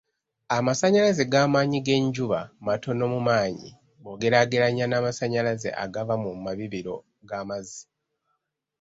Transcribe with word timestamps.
Amasannyalaze 0.57 1.23
g'amaanyi 1.31 1.79
g'enjuba 1.85 2.39
matono 2.67 3.03
mu 3.13 3.19
maanyi 3.27 3.69
bwogeraagerannya 4.01 4.85
n'amasannyalaze 4.87 5.69
agava 5.83 6.13
mu 6.23 6.31
mabibiro 6.45 6.95
g'amazzi. 7.27 7.81